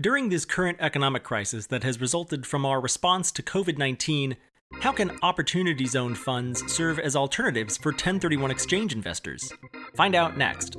[0.00, 4.34] During this current economic crisis that has resulted from our response to COVID 19,
[4.80, 9.52] how can Opportunity Zone funds serve as alternatives for 1031 exchange investors?
[9.96, 10.78] Find out next.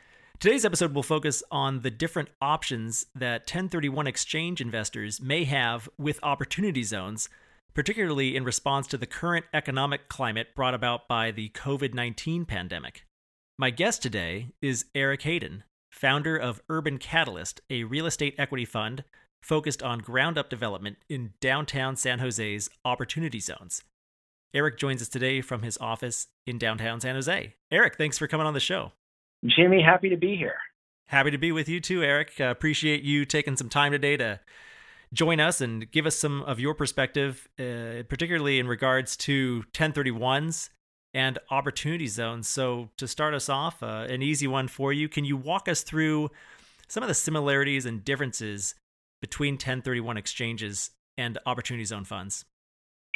[0.41, 6.19] Today's episode will focus on the different options that 1031 exchange investors may have with
[6.23, 7.29] opportunity zones,
[7.75, 13.05] particularly in response to the current economic climate brought about by the COVID 19 pandemic.
[13.59, 19.03] My guest today is Eric Hayden, founder of Urban Catalyst, a real estate equity fund
[19.43, 23.83] focused on ground up development in downtown San Jose's opportunity zones.
[24.55, 27.53] Eric joins us today from his office in downtown San Jose.
[27.69, 28.91] Eric, thanks for coming on the show.
[29.45, 30.57] Jimmy, happy to be here.
[31.07, 32.33] Happy to be with you too, Eric.
[32.39, 34.39] Uh, appreciate you taking some time today to
[35.13, 40.69] join us and give us some of your perspective, uh, particularly in regards to 1031s
[41.13, 42.47] and opportunity zones.
[42.47, 45.09] So, to start us off, uh, an easy one for you.
[45.09, 46.29] Can you walk us through
[46.87, 48.75] some of the similarities and differences
[49.21, 52.45] between 1031 exchanges and opportunity zone funds?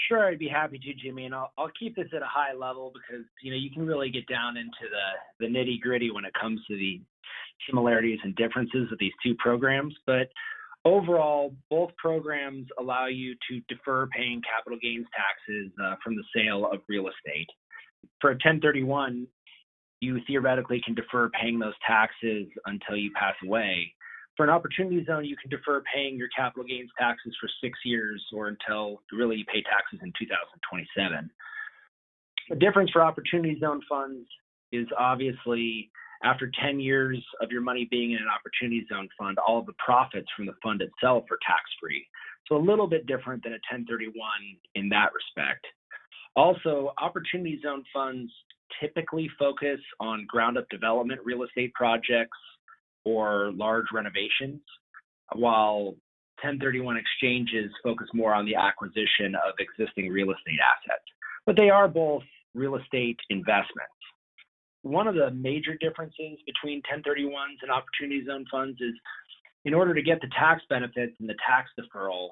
[0.07, 2.91] Sure, I'd be happy to, Jimmy, and I'll, I'll keep this at a high level
[2.93, 6.33] because you know you can really get down into the the nitty gritty when it
[6.39, 7.01] comes to the
[7.67, 9.95] similarities and differences of these two programs.
[10.05, 10.29] But
[10.83, 16.69] overall, both programs allow you to defer paying capital gains taxes uh, from the sale
[16.71, 17.47] of real estate.
[18.21, 19.27] For a 1031,
[20.01, 23.93] you theoretically can defer paying those taxes until you pass away.
[24.37, 28.21] For an opportunity zone, you can defer paying your capital gains taxes for six years
[28.33, 31.29] or until really you pay taxes in 2027.
[32.49, 34.27] The difference for opportunity zone funds
[34.71, 35.89] is obviously
[36.23, 39.75] after 10 years of your money being in an opportunity zone fund, all of the
[39.83, 42.05] profits from the fund itself are tax free.
[42.47, 44.13] So a little bit different than a 1031
[44.75, 45.65] in that respect.
[46.35, 48.31] Also, opportunity zone funds
[48.81, 52.37] typically focus on ground up development real estate projects
[53.05, 54.61] or large renovations,
[55.33, 55.95] while
[56.43, 61.03] 1031 exchanges focus more on the acquisition of existing real estate assets.
[61.45, 62.23] But they are both
[62.53, 63.93] real estate investments.
[64.81, 68.93] One of the major differences between 1031s and opportunity zone funds is
[69.65, 72.29] in order to get the tax benefits and the tax deferral,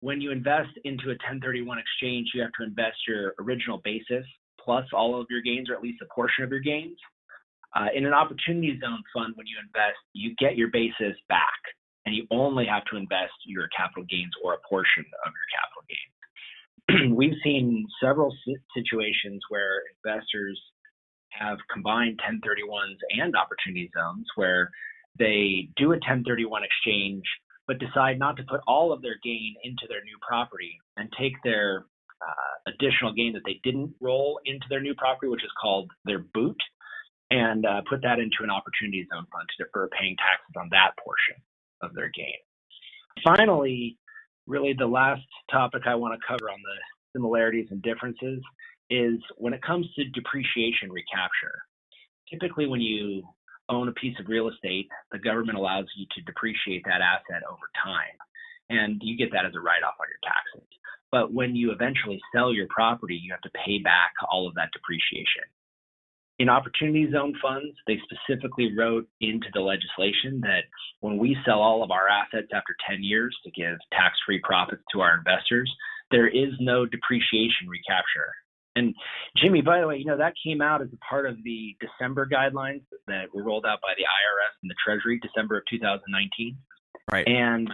[0.00, 4.24] when you invest into a 1031 exchange, you have to invest your original basis
[4.60, 6.98] plus all of your gains, or at least a portion of your gains.
[7.76, 11.60] Uh, in an opportunity zone fund, when you invest, you get your basis back,
[12.06, 15.84] and you only have to invest your capital gains or a portion of your capital
[15.84, 17.12] gains.
[17.16, 18.34] We've seen several
[18.74, 20.58] situations where investors
[21.30, 24.70] have combined 1031s and opportunity zones where
[25.18, 27.24] they do a 1031 exchange
[27.66, 31.32] but decide not to put all of their gain into their new property and take
[31.42, 31.86] their
[32.22, 36.20] uh, additional gain that they didn't roll into their new property, which is called their
[36.32, 36.56] boot,
[37.30, 40.92] and uh, put that into an opportunity zone fund to defer paying taxes on that
[41.02, 41.36] portion
[41.82, 42.38] of their gain.
[43.24, 43.98] Finally,
[44.46, 46.76] really the last topic I want to cover on the
[47.12, 48.42] similarities and differences
[48.90, 51.58] is when it comes to depreciation recapture.
[52.30, 53.22] Typically, when you
[53.68, 57.66] own a piece of real estate, the government allows you to depreciate that asset over
[57.82, 58.14] time,
[58.70, 60.68] and you get that as a write off on your taxes.
[61.10, 64.70] But when you eventually sell your property, you have to pay back all of that
[64.72, 65.46] depreciation
[66.38, 70.64] in opportunity zone funds, they specifically wrote into the legislation that
[71.00, 74.82] when we sell all of our assets after 10 years to give tax free profits
[74.92, 75.72] to our investors,
[76.10, 78.32] there is no depreciation recapture.
[78.76, 78.94] And
[79.38, 82.28] Jimmy, by the way, you know, that came out as a part of the December
[82.30, 86.58] guidelines that were rolled out by the IRS and the Treasury, December of 2019.
[87.10, 87.26] Right.
[87.26, 87.70] And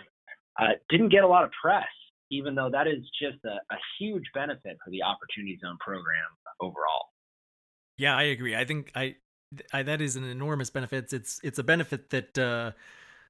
[0.61, 1.89] uh, didn't get a lot of press,
[2.31, 6.31] even though that is just a, a huge benefit for the Opportunity Zone program
[6.61, 7.12] overall.
[8.02, 8.56] Yeah, I agree.
[8.56, 9.14] I think I,
[9.72, 11.12] I that is an enormous benefit.
[11.12, 12.72] It's it's a benefit that uh,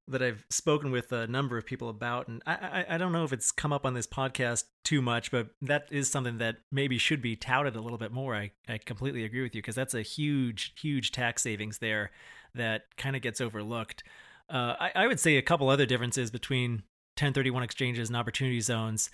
[0.09, 2.55] that I've spoken with a number of people about, and I,
[2.89, 5.89] I I don't know if it's come up on this podcast too much, but that
[5.91, 8.35] is something that maybe should be touted a little bit more.
[8.35, 12.11] I I completely agree with you because that's a huge huge tax savings there
[12.55, 14.03] that kind of gets overlooked.
[14.49, 16.85] Uh, I, I would say a couple other differences between
[17.19, 19.11] 1031 exchanges and opportunity zones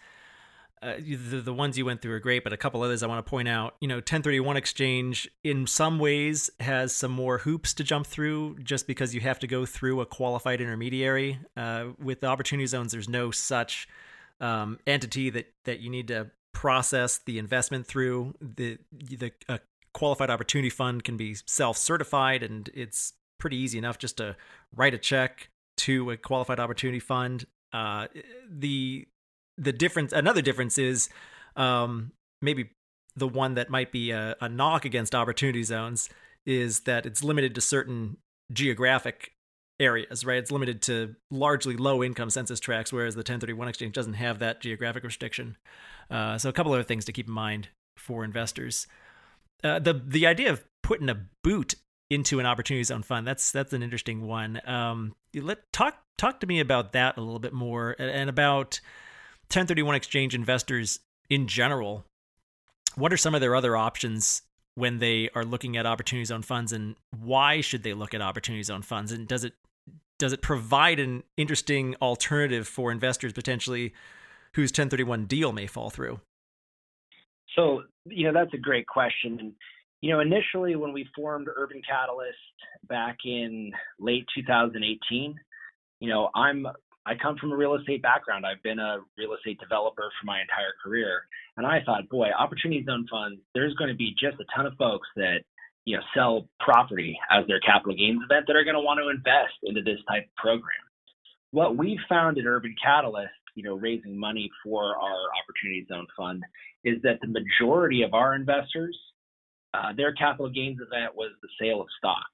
[0.82, 3.24] uh, the, the ones you went through are great, but a couple others I want
[3.24, 3.76] to point out.
[3.80, 8.86] You know, 1031 exchange in some ways has some more hoops to jump through just
[8.86, 11.38] because you have to go through a qualified intermediary.
[11.56, 13.88] Uh, with the opportunity zones, there's no such
[14.40, 18.34] um, entity that that you need to process the investment through.
[18.40, 19.32] The the
[19.92, 24.36] qualified opportunity fund can be self certified, and it's pretty easy enough just to
[24.74, 27.44] write a check to a qualified opportunity fund.
[27.72, 28.06] Uh,
[28.48, 29.06] the
[29.58, 31.08] the difference, another difference is
[31.56, 32.70] um, maybe
[33.16, 36.08] the one that might be a, a knock against opportunity zones
[36.46, 38.16] is that it's limited to certain
[38.52, 39.32] geographic
[39.80, 40.38] areas, right?
[40.38, 44.60] It's limited to largely low income census tracts, whereas the 1031 exchange doesn't have that
[44.60, 45.56] geographic restriction.
[46.10, 48.86] Uh, so a couple other things to keep in mind for investors.
[49.62, 51.74] Uh, the the idea of putting a boot
[52.10, 54.60] into an opportunity zone fund that's that's an interesting one.
[54.64, 58.80] Um, let talk talk to me about that a little bit more and about
[59.50, 61.00] 1031 exchange investors
[61.30, 62.04] in general.
[62.94, 64.42] What are some of their other options
[64.74, 68.62] when they are looking at opportunity zone funds, and why should they look at opportunity
[68.62, 69.10] zone funds?
[69.10, 69.54] And does it
[70.18, 73.94] does it provide an interesting alternative for investors potentially
[74.54, 76.20] whose 1031 deal may fall through?
[77.54, 79.38] So, you know, that's a great question.
[79.40, 79.52] And,
[80.00, 82.36] you know, initially when we formed Urban Catalyst
[82.88, 85.34] back in late 2018,
[86.00, 86.66] you know, I'm
[87.08, 88.44] I come from a real estate background.
[88.44, 91.22] I've been a real estate developer for my entire career.
[91.56, 94.74] And I thought, boy, opportunity zone funds, there's going to be just a ton of
[94.76, 95.38] folks that
[95.86, 99.08] you know sell property as their capital gains event that are going to want to
[99.08, 100.84] invest into this type of program.
[101.50, 106.42] What we found at Urban Catalyst, you know, raising money for our Opportunity Zone Fund,
[106.84, 108.96] is that the majority of our investors,
[109.72, 112.28] uh, their capital gains event was the sale of stock.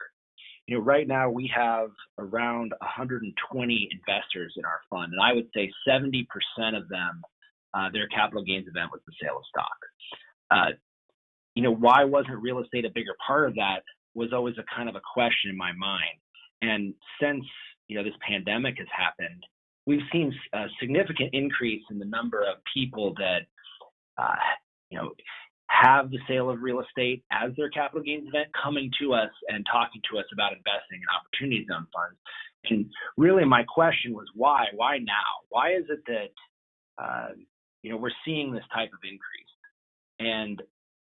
[0.67, 5.49] You know, right now we have around 120 investors in our fund, and I would
[5.55, 6.27] say 70%
[6.77, 7.23] of them,
[7.75, 9.79] uh, their capital gains event was the sale of stock.
[10.51, 10.73] Uh,
[11.55, 13.83] you know, why wasn't real estate a bigger part of that
[14.15, 16.19] was always a kind of a question in my mind.
[16.63, 17.45] And since,
[17.89, 19.45] you know, this pandemic has happened,
[19.87, 23.41] we've seen a significant increase in the number of people that,
[24.17, 24.35] uh,
[24.91, 25.11] you know,
[25.69, 29.65] have the sale of real estate as their capital gains event coming to us and
[29.71, 32.19] talking to us about investing in opportunity zone funds.
[32.71, 34.67] And really, my question was why?
[34.75, 35.45] Why now?
[35.49, 37.29] Why is it that uh,
[37.83, 39.53] you know we're seeing this type of increase?
[40.19, 40.63] And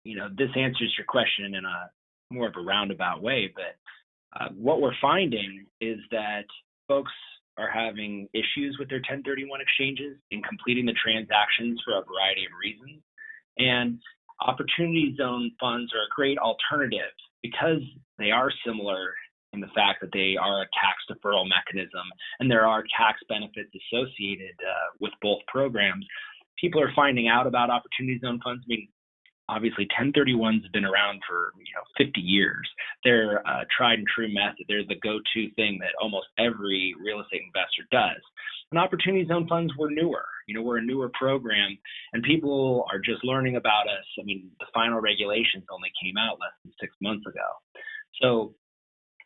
[0.05, 1.91] you know, this answers your question in a
[2.31, 3.77] more of a roundabout way, but
[4.39, 6.45] uh, what we're finding is that
[6.89, 7.13] folks
[7.59, 12.53] are having issues with their 1031 exchanges in completing the transactions for a variety of
[12.59, 13.03] reasons.
[13.59, 13.99] And
[14.43, 17.13] opportunity zone funds are a great alternative
[17.43, 17.83] because
[18.19, 19.15] they are similar
[19.53, 22.07] in the fact that they are a tax deferral mechanism
[22.41, 26.07] and there are tax benefits associated uh, with both programs.
[26.59, 28.63] People are finding out about opportunity zone funds.
[28.65, 28.89] I mean,
[29.53, 32.69] obviously 1031's been around for you know 50 years.
[33.05, 34.65] They're a tried and true method.
[34.69, 38.23] They're the go-to thing that almost every real estate investor does.
[38.71, 41.77] And opportunity zone funds were newer you know we're a newer program
[42.13, 44.07] and people are just learning about us.
[44.19, 47.49] I mean the final regulations only came out less than six months ago.
[48.21, 48.55] So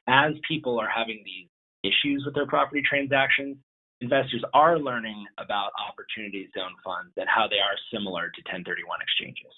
[0.09, 1.49] as people are having these
[1.83, 3.57] issues with their property transactions
[4.01, 9.53] investors are learning about opportunity zone funds and how they are similar to 1031 exchanges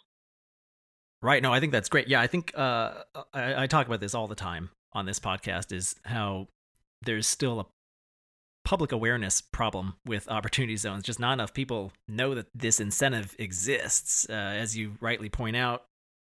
[1.21, 1.43] Right.
[1.43, 2.09] No, I think that's great.
[2.09, 3.03] Yeah, I think uh,
[3.35, 6.47] I, I talk about this all the time on this podcast is how
[7.03, 7.67] there's still a
[8.65, 11.03] public awareness problem with opportunity zones.
[11.03, 14.27] Just not enough people know that this incentive exists.
[14.29, 15.85] Uh, as you rightly point out,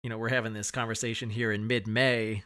[0.04, 2.44] you know, we're having this conversation here in mid-May.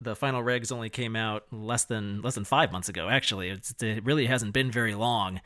[0.00, 3.08] The final regs only came out less than less than five months ago.
[3.08, 5.40] Actually, it's, it really hasn't been very long.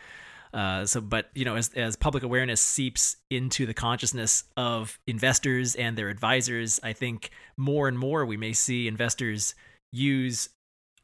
[0.52, 5.74] Uh, so, but you know, as as public awareness seeps into the consciousness of investors
[5.74, 9.54] and their advisors, I think more and more we may see investors
[9.92, 10.50] use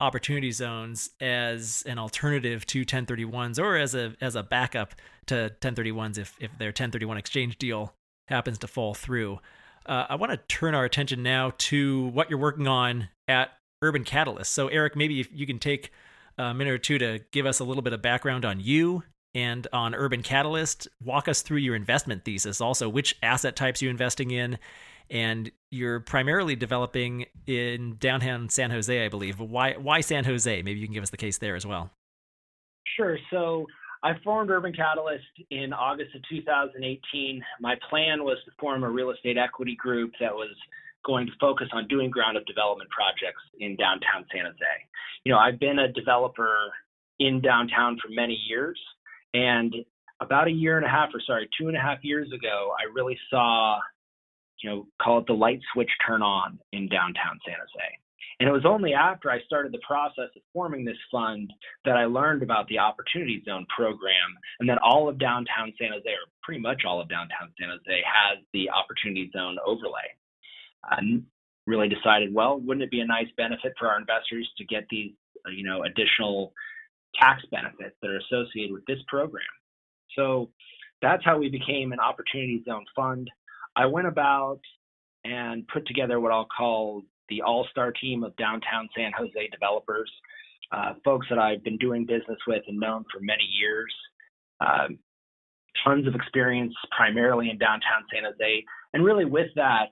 [0.01, 4.95] opportunity zones as an alternative to 1031s or as a as a backup
[5.27, 7.95] to 1031s if if their 1031 exchange deal
[8.29, 9.39] happens to fall through.
[9.87, 14.05] Uh, I want to turn our attention now to what you're working on at Urban
[14.05, 14.53] Catalyst.
[14.53, 15.91] So, Eric, maybe if you can take
[16.37, 19.05] a minute or two to give us a little bit of background on you
[19.39, 20.89] and on Urban Catalyst.
[21.03, 24.59] Walk us through your investment thesis, also which asset types you're investing in,
[25.11, 29.39] and you're primarily developing in downtown San Jose, I believe.
[29.39, 30.63] Why why San Jose?
[30.63, 31.91] Maybe you can give us the case there as well.
[32.97, 33.17] Sure.
[33.31, 33.67] So
[34.03, 37.43] I formed Urban Catalyst in August of 2018.
[37.61, 40.51] My plan was to form a real estate equity group that was
[41.05, 44.75] going to focus on doing ground up development projects in downtown San Jose.
[45.25, 46.55] You know, I've been a developer
[47.19, 48.79] in downtown for many years.
[49.35, 49.75] And
[50.21, 52.93] about a year and a half, or sorry, two and a half years ago, I
[52.93, 53.79] really saw,
[54.63, 57.99] you know, call it the light switch turn on in downtown San Jose.
[58.41, 61.53] And it was only after I started the process of forming this fund
[61.85, 64.31] that I learned about the Opportunity Zone program
[64.61, 68.03] and that all of downtown San Jose, or pretty much all of downtown San Jose,
[68.07, 70.15] has the Opportunity Zone overlay.
[70.85, 71.01] I
[71.67, 75.13] really decided, well, wouldn't it be a nice benefit for our investors to get these,
[75.53, 76.53] you know, additional
[77.21, 79.45] tax benefits that are associated with this program?
[80.17, 80.51] So
[81.03, 83.31] that's how we became an Opportunity Zone fund.
[83.77, 84.61] I went about
[85.25, 90.11] and put together what I'll call the all-star team of downtown San Jose developers,
[90.73, 93.95] uh, folks that I've been doing business with and known for many years.
[94.61, 94.99] Um,
[95.85, 99.89] tons of experience, primarily in downtown San Jose, and really with that,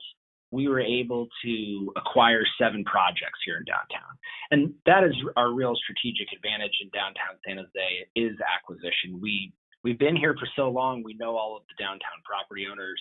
[0.50, 4.12] we were able to acquire seven projects here in downtown,
[4.50, 9.20] and that is our real strategic advantage in downtown San Jose is acquisition.
[9.20, 13.00] We we've been here for so long, we know all of the downtown property owners,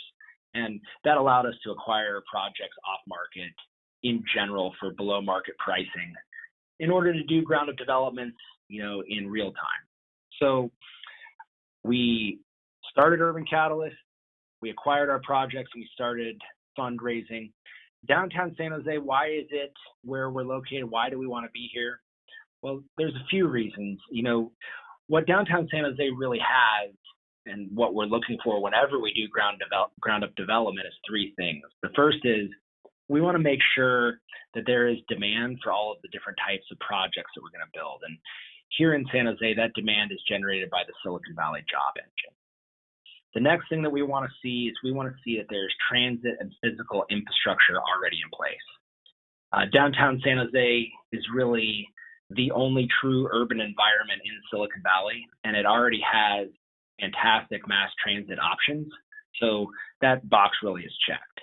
[0.54, 3.54] and that allowed us to acquire projects off market
[4.04, 6.14] in general for below market pricing
[6.80, 8.38] in order to do ground up developments,
[8.68, 9.84] you know, in real time.
[10.40, 10.72] So
[11.84, 12.40] we
[12.92, 13.96] started Urban Catalyst,
[14.62, 16.40] we acquired our projects, and we started
[16.77, 17.51] fundraising.
[18.08, 20.89] Downtown San Jose, why is it where we're located?
[20.89, 22.01] Why do we want to be here?
[22.62, 24.00] Well, there's a few reasons.
[24.12, 24.51] You know,
[25.08, 26.94] what downtown San Jose really has
[27.46, 31.34] and what we're looking for whenever we do ground develop, ground up development is three
[31.38, 31.62] things.
[31.84, 32.50] The first is
[33.08, 34.20] we want to make sure
[34.55, 37.65] that there is demand for all of the different types of projects that we're going
[37.65, 38.01] to build.
[38.08, 38.17] And
[38.77, 42.34] here in San Jose, that demand is generated by the Silicon Valley job engine.
[43.36, 45.74] The next thing that we want to see is we want to see that there's
[45.89, 48.68] transit and physical infrastructure already in place.
[49.54, 51.88] Uh, downtown San Jose is really
[52.32, 56.48] the only true urban environment in Silicon Valley, and it already has
[57.00, 58.88] fantastic mass transit options.
[59.39, 59.68] So
[60.01, 61.36] that box really is checked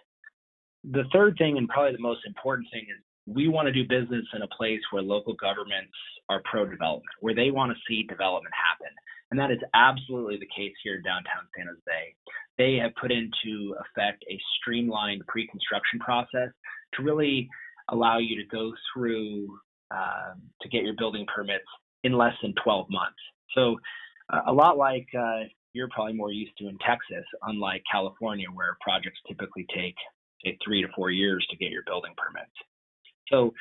[0.84, 4.26] the third thing, and probably the most important thing, is we want to do business
[4.34, 5.94] in a place where local governments
[6.28, 8.92] are pro development, where they want to see development happen.
[9.32, 12.14] And that is absolutely the case here in downtown San Jose.
[12.58, 16.50] They have put into effect a streamlined pre construction process
[16.94, 17.48] to really
[17.88, 19.58] allow you to go through
[19.90, 21.64] uh, to get your building permits
[22.04, 23.16] in less than 12 months.
[23.54, 23.76] So,
[24.30, 28.76] uh, a lot like uh, you're probably more used to in Texas, unlike California, where
[28.82, 29.96] projects typically take
[30.44, 32.52] say three to four years to get your building permits.
[33.28, 33.54] So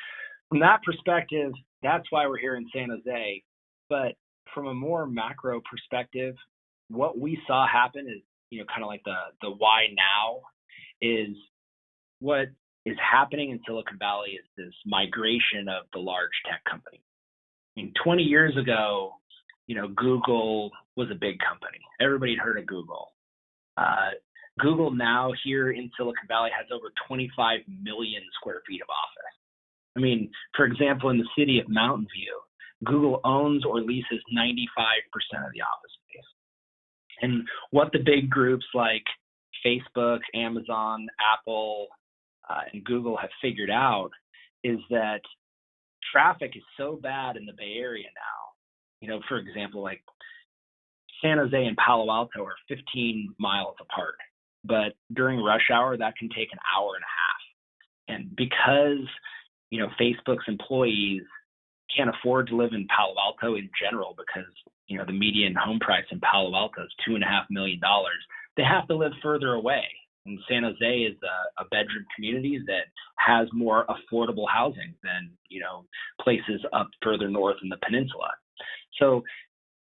[0.50, 1.52] from that perspective,
[1.82, 3.42] that's why we're here in San Jose.
[3.88, 4.16] But
[4.54, 6.34] from a more macro perspective,
[6.88, 10.40] what we saw happen is, you know, kind of like the the why now
[11.00, 11.36] is
[12.20, 12.48] what
[12.84, 17.00] is happening in Silicon Valley is this migration of the large tech company.
[17.76, 19.12] I mean, 20 years ago,
[19.66, 21.78] you know, Google was a big company.
[22.00, 23.12] Everybody had heard of Google.
[23.76, 24.10] Uh,
[24.58, 29.34] Google now here in Silicon Valley has over 25 million square feet of office.
[29.96, 32.40] I mean, for example, in the city of Mountain View,
[32.84, 34.46] Google owns or leases 95%
[35.46, 36.24] of the office space.
[37.20, 39.04] And what the big groups like
[39.64, 41.88] Facebook, Amazon, Apple,
[42.48, 44.10] uh, and Google have figured out
[44.64, 45.20] is that
[46.12, 49.00] traffic is so bad in the Bay Area now.
[49.00, 50.02] You know, for example, like
[51.22, 54.16] San Jose and Palo Alto are 15 miles apart
[54.64, 59.06] but during rush hour that can take an hour and a half and because
[59.70, 61.22] you know facebook's employees
[61.96, 64.48] can't afford to live in palo alto in general because
[64.86, 67.80] you know the median home price in palo alto is two and a half million
[67.80, 68.20] dollars
[68.56, 69.84] they have to live further away
[70.26, 72.86] and san jose is a, a bedroom community that
[73.18, 75.84] has more affordable housing than you know
[76.20, 78.30] places up further north in the peninsula
[78.98, 79.22] so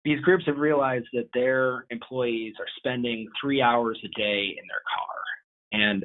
[0.04, 4.82] these groups have realized that their employees are spending three hours a day in their
[4.92, 5.80] car.
[5.80, 6.04] And,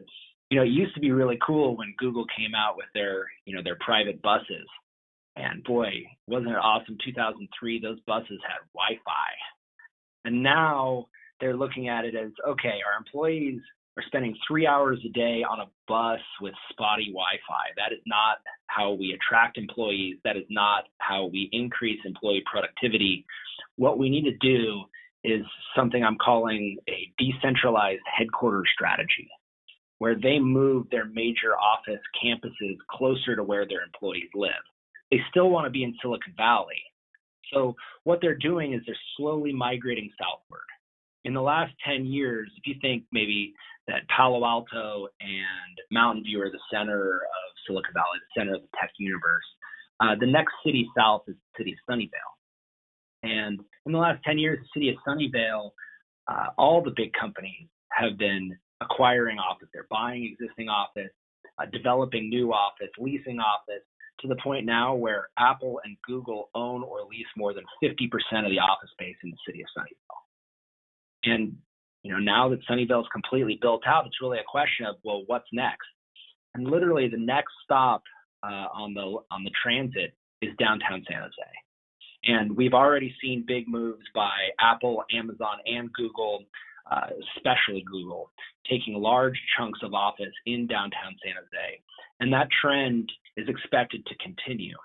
[0.50, 3.56] you know, it used to be really cool when Google came out with their, you
[3.56, 4.68] know, their private buses.
[5.38, 5.92] And boy,
[6.28, 6.98] wasn't it awesome?
[7.04, 9.30] 2003, those buses had Wi Fi.
[10.26, 11.08] And now
[11.40, 13.62] they're looking at it as okay, our employees
[13.98, 17.72] are spending three hours a day on a bus with spotty Wi Fi.
[17.78, 20.18] That is not how we attract employees.
[20.24, 23.26] That is not how we increase employee productivity
[23.78, 24.84] what we need to do
[25.24, 29.30] is something I'm calling a decentralized headquarters strategy,
[30.00, 34.52] where they move their major office campuses closer to where their employees live.
[35.12, 36.82] They still want to be in Silicon Valley.
[37.54, 40.68] So, what they're doing is they're slowly migrating southward.
[41.24, 43.54] In the last 10 years, if you think maybe
[43.88, 48.62] that Palo Alto and Mountain View are the center of Silicon Valley, the center of
[48.62, 49.44] the tech universe,
[50.00, 52.34] uh, the next city south is the city of Sunnyvale.
[53.24, 55.72] And in the last 10 years, the city of Sunnyvale,
[56.28, 59.68] uh, all the big companies have been acquiring office.
[59.74, 61.12] They're buying existing office.
[61.60, 63.84] Uh, developing new office, leasing office,
[64.22, 68.08] to the point now where Apple and Google own or lease more than 50%
[68.46, 71.34] of the office space in the city of Sunnyvale.
[71.34, 71.58] And
[72.04, 75.24] you know, now that Sunnyvale is completely built out, it's really a question of well,
[75.28, 75.88] what's next?
[76.56, 78.04] And literally, the next stop
[78.44, 81.52] uh, on the on the transit is downtown San Jose.
[82.24, 86.44] And we've already seen big moves by Apple, Amazon, and Google,
[86.92, 88.32] uh, especially Google,
[88.70, 91.82] taking large chunks of office in downtown San Jose.
[92.20, 94.76] And that trend is expected to continue.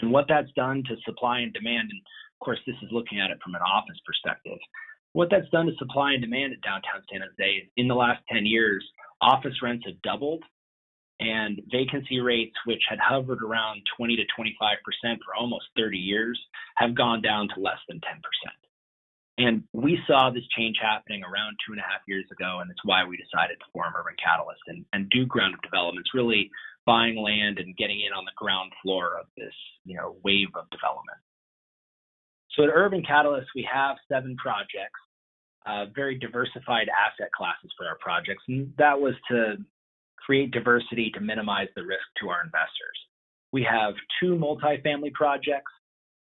[0.00, 3.30] And what that's done to supply and demand, and of course, this is looking at
[3.30, 4.58] it from an office perspective,
[5.12, 8.46] what that's done to supply and demand at downtown San Jose in the last 10
[8.46, 8.84] years,
[9.20, 10.42] office rents have doubled
[11.20, 16.40] and vacancy rates, which had hovered around 20 to 25% for almost 30 years,
[16.76, 18.00] have gone down to less than 10%.
[19.40, 22.84] And we saw this change happening around two and a half years ago, and it's
[22.84, 26.50] why we decided to form Urban Catalyst and, and do ground up developments, really
[26.84, 29.54] buying land and getting in on the ground floor of this,
[29.86, 31.16] you know, wave of development.
[32.52, 35.00] So at Urban Catalyst, we have seven projects,
[35.64, 39.56] uh, very diversified asset classes for our projects, and that was to
[40.20, 42.98] create diversity to minimize the risk to our investors.
[43.52, 45.72] We have two multifamily projects.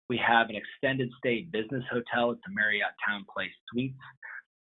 [0.09, 3.99] We have an extended stay business hotel at the Marriott TownePlace Suites.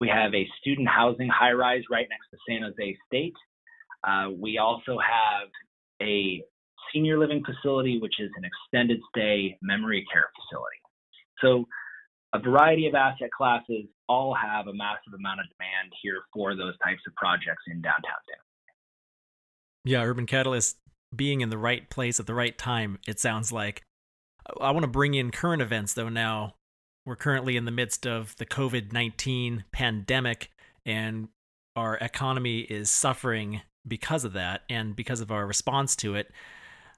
[0.00, 3.34] We have a student housing high rise right next to San Jose State.
[4.06, 5.49] Uh, we also have
[6.00, 6.42] a
[6.92, 10.78] senior living facility, which is an extended stay memory care facility.
[11.40, 11.66] So,
[12.34, 16.75] a variety of asset classes all have a massive amount of demand here for those
[16.82, 19.92] types of projects in downtown San Jose.
[19.92, 20.78] yeah, Urban Catalyst
[21.14, 23.82] being in the right place at the right time, it sounds like.
[24.61, 26.54] I want to bring in current events, though, now.
[27.04, 30.50] We're currently in the midst of the COVID 19 pandemic,
[30.87, 31.28] and
[31.75, 36.30] our economy is suffering because of that and because of our response to it,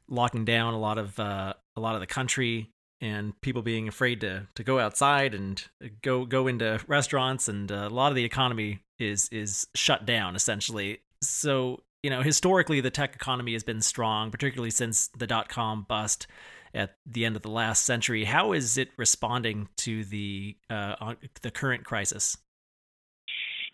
[0.08, 2.70] locking down a lot of uh, a lot of the country
[3.00, 5.64] and people being afraid to to go outside and
[6.02, 10.36] go go into restaurants and uh, a lot of the economy is is shut down
[10.36, 11.00] essentially.
[11.22, 15.86] So you know, historically, the tech economy has been strong, particularly since the dot com
[15.88, 16.26] bust
[16.74, 18.24] at the end of the last century.
[18.24, 22.36] How is it responding to the uh, the current crisis?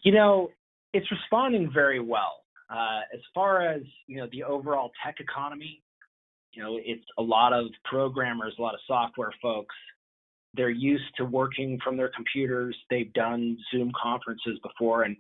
[0.03, 0.51] You know,
[0.93, 2.45] it's responding very well.
[2.71, 5.83] Uh, as far as you know, the overall tech economy,
[6.53, 9.75] you know, it's a lot of programmers, a lot of software folks.
[10.55, 12.77] They're used to working from their computers.
[12.91, 15.17] They've done Zoom conferences before, and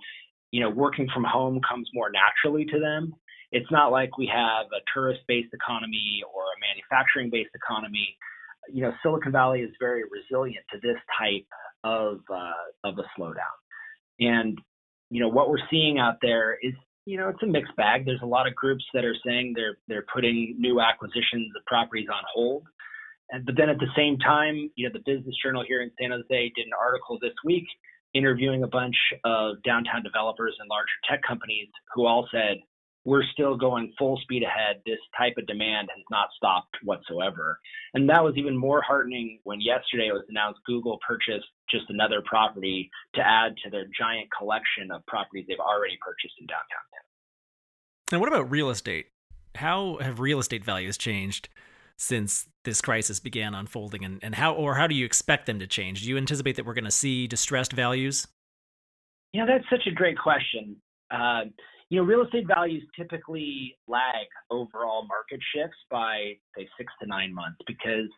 [0.50, 3.14] you know, working from home comes more naturally to them.
[3.52, 8.16] It's not like we have a tourist-based economy or a manufacturing-based economy.
[8.72, 11.46] You know, Silicon Valley is very resilient to this type
[11.82, 13.56] of uh, of a slowdown.
[14.20, 14.58] And
[15.10, 18.04] you know, what we're seeing out there is, you know, it's a mixed bag.
[18.04, 22.08] There's a lot of groups that are saying they're they're putting new acquisitions of properties
[22.12, 22.64] on hold.
[23.30, 26.10] And, but then at the same time, you know, the Business Journal here in San
[26.10, 27.66] Jose did an article this week
[28.14, 32.58] interviewing a bunch of downtown developers and larger tech companies who all said,
[33.04, 34.82] we're still going full speed ahead.
[34.84, 37.58] This type of demand has not stopped whatsoever.
[37.94, 42.22] And that was even more heartening when yesterday it was announced Google purchased just another
[42.24, 46.90] property to add to their giant collection of properties they've already purchased in downtown.
[48.12, 49.06] And what about real estate?
[49.54, 51.48] How have real estate values changed
[51.96, 55.66] since this crisis began unfolding and, and how or how do you expect them to
[55.66, 56.02] change?
[56.02, 58.26] Do you anticipate that we're going to see distressed values?
[59.32, 60.76] Yeah, that's such a great question.
[61.10, 61.42] Uh,
[61.90, 67.34] you know, real estate values typically lag overall market shifts by say six to nine
[67.34, 68.08] months because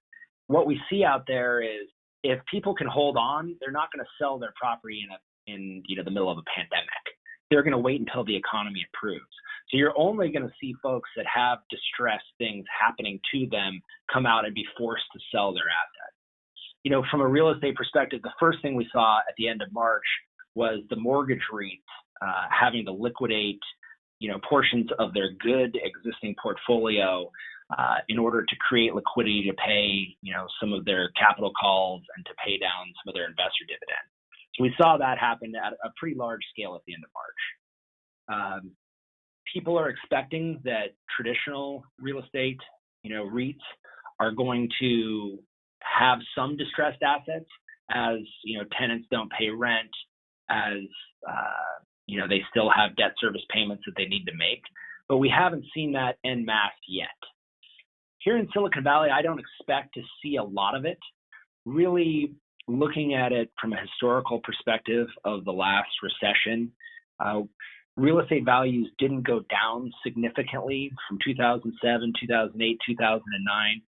[0.47, 1.89] what we see out there is
[2.23, 5.19] if people can hold on, they're not going to sell their property in a
[5.53, 7.05] in you know the middle of a pandemic.
[7.51, 9.25] They're going to wait until the economy improves.
[9.71, 13.81] So you're only going to see folks that have distressed things happening to them
[14.13, 16.17] come out and be forced to sell their assets.
[16.85, 19.63] You know, from a real estate perspective, the first thing we saw at the end
[19.63, 20.05] of March
[20.55, 21.81] was the mortgage REITs
[22.23, 23.61] uh, having to liquidate,
[24.19, 27.31] you know, portions of their good existing portfolio
[27.77, 32.03] uh, in order to create liquidity to pay, you know, some of their capital calls
[32.17, 34.11] and to pay down some of their investor dividends.
[34.55, 37.43] So we saw that happen at a pretty large scale at the end of March.
[38.29, 38.71] Um,
[39.53, 42.61] people are expecting that traditional real estate,
[43.03, 43.57] you know, REITs
[44.21, 45.39] are going to
[45.83, 47.49] have some distressed assets
[47.91, 49.91] as you know tenants don't pay rent,
[50.49, 50.83] as
[51.29, 54.63] uh, you know they still have debt service payments that they need to make.
[55.09, 57.09] But we haven't seen that en masse yet.
[58.19, 60.99] Here in Silicon Valley, I don't expect to see a lot of it.
[61.65, 62.35] Really
[62.69, 66.71] looking at it from a historical perspective of the last recession,
[67.19, 67.43] uh,
[67.97, 73.83] real estate values didn't go down significantly from 2007, 2008, 2009.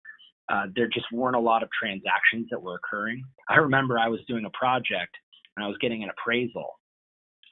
[0.50, 3.24] Uh, there just weren't a lot of transactions that were occurring.
[3.48, 5.16] I remember I was doing a project
[5.56, 6.80] and I was getting an appraisal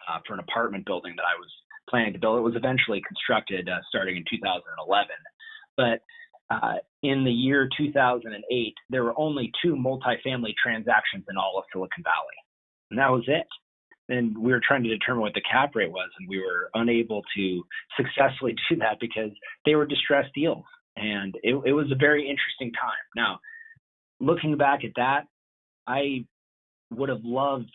[0.10, 1.50] uh, for an apartment building that I was
[1.90, 2.38] planning to build.
[2.38, 5.08] It was eventually constructed uh, starting in 2011.
[5.78, 6.02] But
[6.54, 12.04] uh, in the year 2008, there were only two multifamily transactions in all of Silicon
[12.04, 12.38] Valley,
[12.90, 13.48] and that was it.
[14.12, 17.22] And we were trying to determine what the cap rate was, and we were unable
[17.36, 17.64] to
[17.96, 19.30] successfully do that because
[19.66, 20.66] they were distressed deals.
[20.98, 23.06] And it, it was a very interesting time.
[23.16, 23.40] Now,
[24.20, 25.26] looking back at that,
[25.86, 26.26] I
[26.92, 27.70] would have loved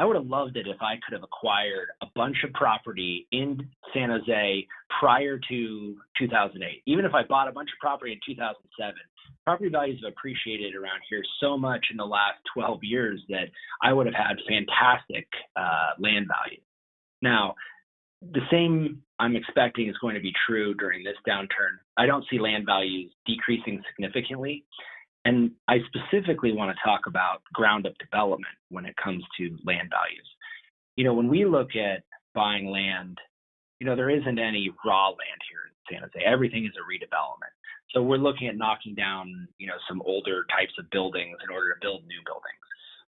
[0.00, 3.68] I would have loved it if I could have acquired a bunch of property in
[3.92, 4.66] San Jose
[4.98, 6.82] prior to 2008.
[6.86, 8.94] Even if I bought a bunch of property in 2007,
[9.44, 13.50] property values have appreciated around here so much in the last 12 years that
[13.82, 16.62] I would have had fantastic uh, land value.
[17.20, 17.54] Now,
[18.22, 21.76] the same I'm expecting is going to be true during this downturn.
[21.98, 24.64] I don't see land values decreasing significantly.
[25.24, 29.90] And I specifically want to talk about ground up development when it comes to land
[29.90, 30.28] values.
[30.96, 32.04] You know, when we look at
[32.34, 33.18] buying land,
[33.80, 36.24] you know, there isn't any raw land here in San Jose.
[36.24, 37.52] Everything is a redevelopment.
[37.92, 41.74] So we're looking at knocking down, you know, some older types of buildings in order
[41.74, 42.60] to build new buildings.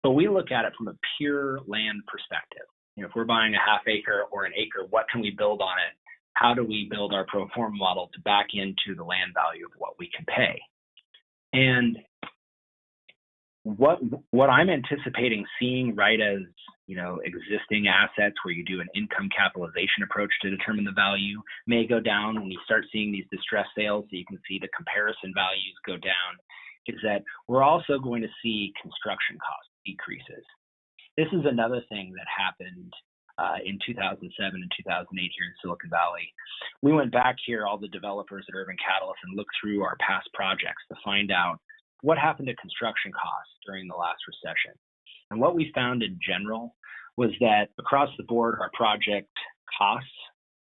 [0.03, 2.65] But we look at it from a pure land perspective.
[2.95, 5.61] You know, if we're buying a half acre or an acre, what can we build
[5.61, 5.95] on it?
[6.33, 9.71] How do we build our pro forma model to back into the land value of
[9.77, 10.59] what we can pay?
[11.53, 11.97] And
[13.63, 13.99] what
[14.31, 16.39] what I'm anticipating seeing right as
[16.87, 21.39] you know existing assets where you do an income capitalization approach to determine the value
[21.67, 24.69] may go down when you start seeing these distress sales so you can see the
[24.75, 26.33] comparison values go down
[26.87, 30.43] is that we're also going to see construction cost decreases.
[31.17, 32.91] This is another thing that happened
[33.41, 36.29] uh, in 2007 and 2008 here in Silicon Valley.
[36.81, 40.29] We went back here, all the developers at Urban Catalyst, and looked through our past
[40.33, 41.57] projects to find out
[42.01, 44.77] what happened to construction costs during the last recession.
[45.31, 46.75] And what we found in general
[47.17, 49.29] was that across the board, our project
[49.77, 50.09] costs,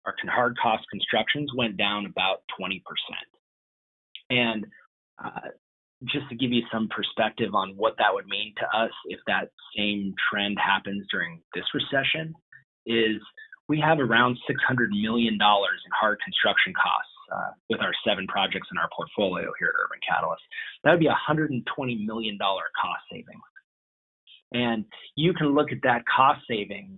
[0.06, 2.80] our hard cost constructions went down about 20%.
[4.30, 4.66] And
[5.24, 5.50] uh,
[6.06, 9.50] just to give you some perspective on what that would mean to us if that
[9.76, 12.34] same trend happens during this recession,
[12.86, 13.22] is
[13.68, 18.78] we have around $600 million in hard construction costs uh, with our seven projects in
[18.78, 20.42] our portfolio here at Urban Catalyst.
[20.84, 21.62] That would be a $120
[22.06, 23.46] million cost savings.
[24.52, 26.98] And you can look at that cost savings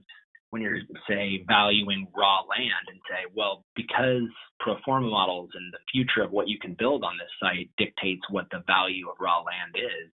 [0.52, 4.28] when you're, say, valuing raw land and say, well, because
[4.60, 8.22] pro forma models and the future of what you can build on this site dictates
[8.30, 10.12] what the value of raw land is,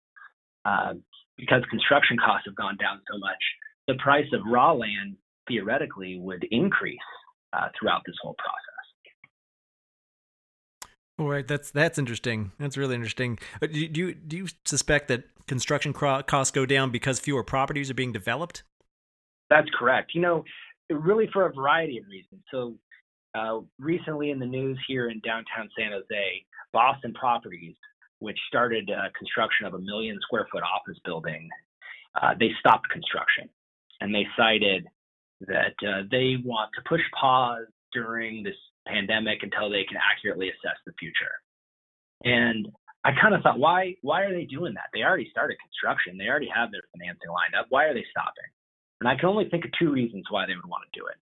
[0.64, 0.92] uh,
[1.37, 3.40] because construction costs have gone down so much,
[3.88, 5.16] the price of raw land
[5.48, 6.98] theoretically would increase
[7.52, 8.72] uh, throughout this whole process.
[11.18, 12.52] All right, that's that's interesting.
[12.59, 13.38] That's really interesting.
[13.61, 17.94] Uh, do you do you suspect that construction costs go down because fewer properties are
[17.94, 18.62] being developed?
[19.50, 20.12] That's correct.
[20.14, 20.44] You know,
[20.90, 22.42] really for a variety of reasons.
[22.50, 22.74] So,
[23.35, 27.74] uh, recently in the news here in downtown San Jose, Boston Properties,
[28.18, 31.48] which started uh, construction of a million square foot office building,
[32.20, 33.48] uh, they stopped construction,
[34.00, 34.87] and they cited
[35.46, 40.78] that uh, they want to push pause during this pandemic until they can accurately assess
[40.87, 41.33] the future.
[42.24, 42.68] And
[43.05, 44.90] I kind of thought, why why are they doing that?
[44.92, 46.16] They already started construction.
[46.18, 47.66] They already have their financing lined up.
[47.68, 48.50] Why are they stopping?
[49.00, 51.18] And I can only think of two reasons why they would want to do it.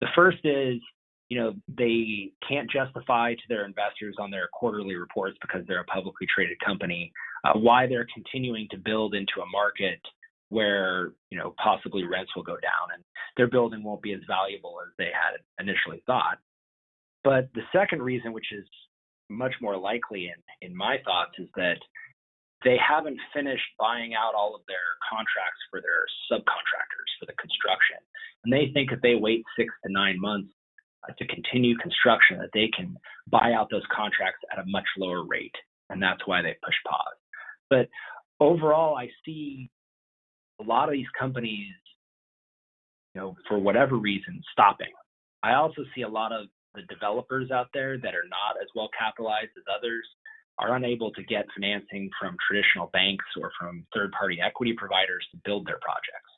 [0.00, 0.80] The first is,
[1.28, 5.84] you know, they can't justify to their investors on their quarterly reports because they're a
[5.84, 7.12] publicly traded company
[7.44, 10.00] uh, why they're continuing to build into a market
[10.48, 13.02] where you know possibly rents will go down and
[13.36, 16.38] their building won't be as valuable as they had initially thought.
[17.24, 18.64] But the second reason, which is
[19.28, 21.78] much more likely in, in my thoughts, is that
[22.64, 27.98] they haven't finished buying out all of their contracts for their subcontractors for the construction.
[28.44, 30.50] And they think if they wait six to nine months
[31.06, 32.96] uh, to continue construction, that they can
[33.30, 35.54] buy out those contracts at a much lower rate.
[35.90, 37.18] And that's why they push pause.
[37.68, 37.88] But
[38.40, 39.70] overall, I see
[40.60, 41.72] a lot of these companies,
[43.14, 44.92] you know, for whatever reason, stopping.
[45.42, 48.88] I also see a lot of the developers out there that are not as well
[48.98, 50.04] capitalized as others
[50.58, 55.40] are unable to get financing from traditional banks or from third party equity providers to
[55.44, 56.30] build their projects.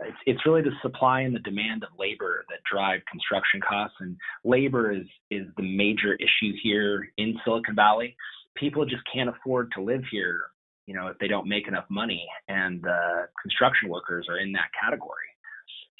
[0.00, 4.16] It's, it's really the supply and the demand of labor that drive construction costs, and
[4.44, 8.16] labor is, is the major issue here in Silicon Valley.
[8.56, 10.42] People just can't afford to live here,
[10.86, 14.68] you know, if they don't make enough money, and uh, construction workers are in that
[14.78, 15.30] category.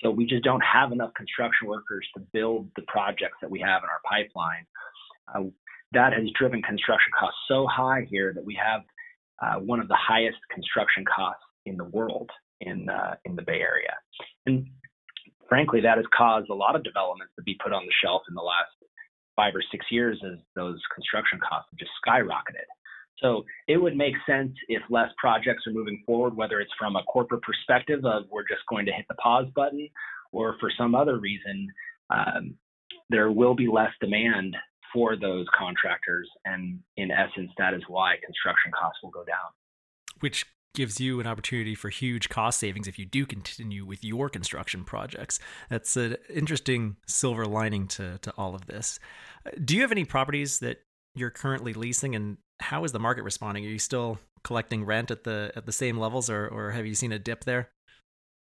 [0.02, 3.82] So we just don't have enough construction workers to build the projects that we have
[3.82, 4.66] in our pipeline.
[5.34, 5.50] Uh,
[5.92, 8.82] that has driven construction costs so high here that we have
[9.42, 13.60] uh, one of the highest construction costs in the world in uh, in the Bay
[13.60, 13.94] Area.
[14.46, 14.66] And
[15.48, 18.34] frankly, that has caused a lot of developments to be put on the shelf in
[18.34, 18.72] the last
[19.36, 22.68] five or six years as those construction costs have just skyrocketed.
[23.18, 27.02] So it would make sense if less projects are moving forward, whether it's from a
[27.04, 29.88] corporate perspective of we're just going to hit the pause button,
[30.32, 31.68] or for some other reason,
[32.10, 32.54] um,
[33.10, 34.56] there will be less demand
[34.92, 36.28] for those contractors.
[36.44, 39.50] And in essence, that is why construction costs will go down.
[40.20, 44.28] Which gives you an opportunity for huge cost savings if you do continue with your
[44.28, 45.38] construction projects.
[45.70, 48.98] That's an interesting silver lining to, to all of this.
[49.64, 50.78] Do you have any properties that
[51.14, 53.64] you're currently leasing and how is the market responding?
[53.64, 56.94] Are you still collecting rent at the at the same levels or or have you
[56.94, 57.70] seen a dip there?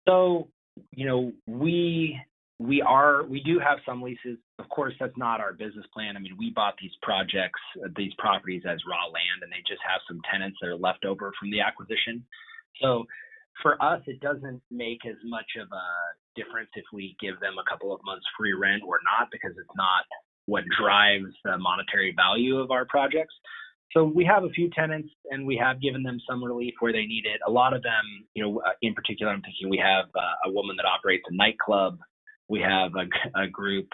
[0.08, 0.50] So,
[0.92, 2.20] you know, we
[2.60, 4.38] we are we do have some leases.
[4.60, 6.18] Of course, that's not our business plan.
[6.18, 7.60] I mean, we bought these projects,
[7.96, 11.32] these properties as raw land, and they just have some tenants that are left over
[11.40, 12.26] from the acquisition.
[12.82, 13.06] So,
[13.62, 15.88] for us, it doesn't make as much of a
[16.36, 19.76] difference if we give them a couple of months free rent or not, because it's
[19.76, 20.04] not
[20.46, 23.34] what drives the monetary value of our projects.
[23.94, 27.06] So we have a few tenants, and we have given them some relief where they
[27.06, 27.42] need it.
[27.48, 30.52] A lot of them, you know, uh, in particular, I'm thinking we have uh, a
[30.52, 31.98] woman that operates a nightclub.
[32.48, 33.88] We have a, a group.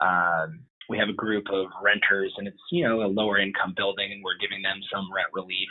[0.00, 4.10] Um, we have a group of renters, and it's you know a lower income building,
[4.10, 5.68] and we're giving them some rent relief.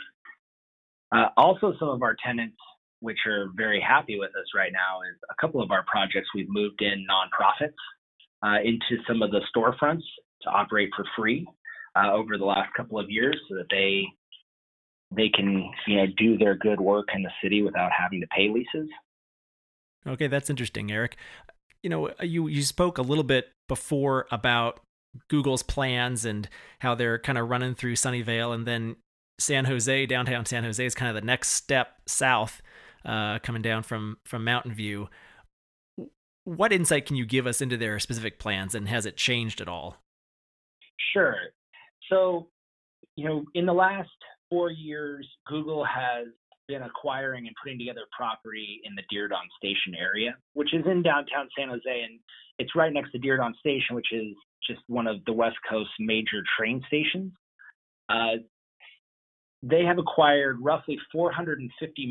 [1.12, 2.56] Uh, also, some of our tenants,
[3.00, 6.48] which are very happy with us right now, is a couple of our projects we've
[6.48, 7.76] moved in nonprofits
[8.42, 10.06] uh, into some of the storefronts
[10.42, 11.46] to operate for free
[11.96, 14.04] uh, over the last couple of years so that they
[15.14, 18.48] they can you know do their good work in the city without having to pay
[18.48, 18.88] leases.
[20.06, 21.16] Okay, that's interesting, Eric.
[21.82, 24.80] You know, you you spoke a little bit before about
[25.28, 26.48] Google's plans and
[26.80, 28.96] how they're kind of running through Sunnyvale and then
[29.40, 32.60] San Jose, downtown San Jose is kind of the next step south,
[33.04, 35.08] uh, coming down from from Mountain View.
[36.44, 39.68] What insight can you give us into their specific plans and has it changed at
[39.68, 39.96] all?
[41.12, 41.36] Sure.
[42.10, 42.48] So,
[43.16, 44.10] you know, in the last
[44.50, 46.26] four years, Google has
[46.68, 51.48] been acquiring and putting together property in the Diridon Station area, which is in downtown
[51.58, 52.20] San Jose, and
[52.58, 54.34] it's right next to Diridon Station, which is
[54.66, 57.32] just one of the West Coast major train stations.
[58.08, 58.42] Uh,
[59.62, 61.58] they have acquired roughly $450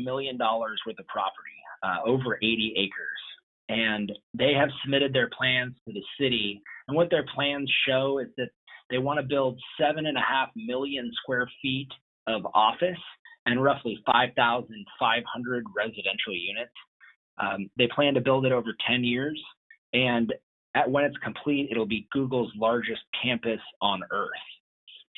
[0.04, 3.20] million worth of property, uh, over 80 acres.
[3.68, 6.60] And they have submitted their plans to the city.
[6.88, 8.50] And what their plans show is that
[8.90, 11.88] they want to build seven and a half million square feet
[12.26, 12.98] of office
[13.46, 16.72] and roughly 5,500 residential units.
[17.38, 19.40] Um, they plan to build it over 10 years,
[19.92, 20.32] and
[20.74, 24.28] at, when it's complete, it'll be Google's largest campus on Earth.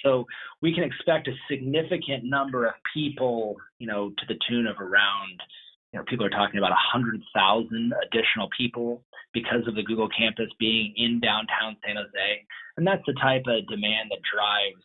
[0.05, 0.27] So
[0.61, 5.41] we can expect a significant number of people, you know, to the tune of around,
[5.93, 7.23] you know, people are talking about 100,000
[8.07, 9.03] additional people
[9.35, 12.47] because of the Google campus being in downtown San Jose.
[12.77, 14.83] And that's the type of demand that drives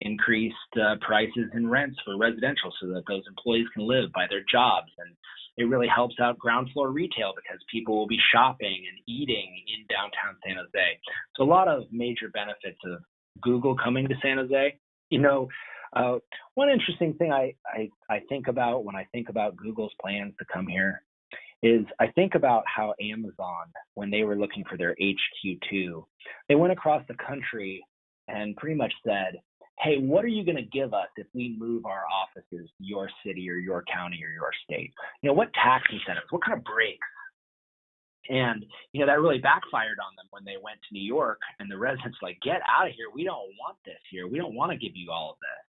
[0.00, 4.42] increased uh, prices and rents for residential so that those employees can live by their
[4.50, 4.90] jobs.
[4.98, 5.14] And
[5.56, 9.86] it really helps out ground floor retail because people will be shopping and eating in
[9.90, 10.98] downtown San Jose.
[11.36, 13.00] So a lot of major benefits of
[13.42, 14.78] Google coming to San Jose.
[15.10, 15.48] You know,
[15.96, 16.18] uh,
[16.54, 20.44] one interesting thing I, I, I think about when I think about Google's plans to
[20.52, 21.02] come here
[21.62, 26.04] is I think about how Amazon, when they were looking for their HQ2,
[26.48, 27.82] they went across the country
[28.28, 29.40] and pretty much said,
[29.80, 33.08] hey, what are you going to give us if we move our offices to your
[33.24, 34.92] city or your county or your state?
[35.22, 37.06] You know, what tax incentives, what kind of breaks?
[38.28, 41.70] And, you know, that really backfired on them when they went to New York and
[41.70, 43.06] the residents like, get out of here.
[43.14, 44.28] We don't want this here.
[44.28, 45.64] We don't want to give you all of this.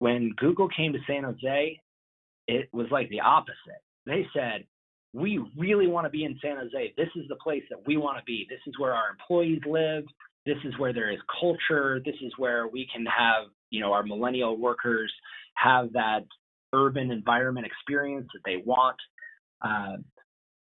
[0.00, 1.80] When Google came to San Jose,
[2.46, 4.64] it was like the opposite they said,
[5.12, 6.94] we really want to be in San Jose.
[6.96, 8.46] This is the place that we want to be.
[8.48, 10.04] This is where our employees live.
[10.46, 12.00] This is where there is culture.
[12.04, 15.12] This is where we can have, you know, our millennial workers
[15.54, 16.24] have that
[16.72, 18.96] urban environment experience that they want.
[19.62, 19.96] Uh,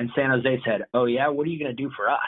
[0.04, 2.20] and San Jose said, "Oh yeah, what are you going to do for us?"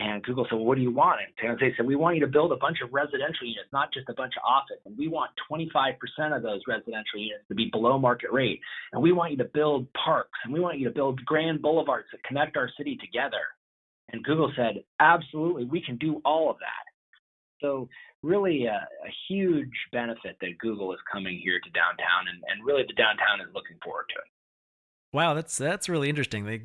[0.00, 1.20] And Google said, well, what do you want?
[1.20, 3.92] And San Jose said, we want you to build a bunch of residential units, not
[3.92, 4.80] just a bunch of office.
[4.86, 8.60] And we want 25% of those residential units to be below market rate.
[8.94, 12.08] And we want you to build parks and we want you to build grand boulevards
[12.12, 13.44] that connect our city together.
[14.10, 16.84] And Google said, absolutely, we can do all of that.
[17.60, 17.86] So
[18.22, 22.84] really a, a huge benefit that Google is coming here to downtown and, and really
[22.88, 24.30] the downtown is looking forward to it.
[25.12, 26.44] Wow, that's that's really interesting.
[26.44, 26.62] They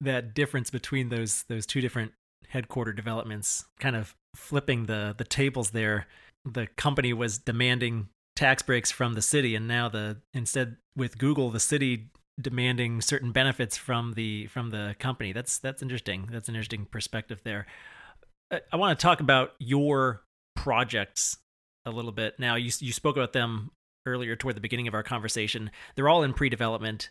[0.00, 2.12] that difference between those those two different
[2.48, 6.06] headquarter developments, kind of flipping the the tables there.
[6.44, 11.50] The company was demanding tax breaks from the city, and now the instead with Google,
[11.50, 15.32] the city demanding certain benefits from the from the company.
[15.32, 16.28] That's that's interesting.
[16.30, 17.66] That's an interesting perspective there.
[18.50, 20.22] I, I want to talk about your
[20.54, 21.38] projects
[21.84, 22.38] a little bit.
[22.38, 23.70] Now, you you spoke about them
[24.06, 25.70] earlier toward the beginning of our conversation.
[25.94, 27.10] They're all in pre-development.